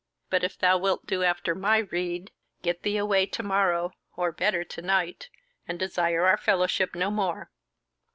[0.31, 2.31] But if thou wilt do after my rede,
[2.63, 5.29] get thee away to morrow, or better, to night,
[5.67, 7.51] and desire our fellowship no more."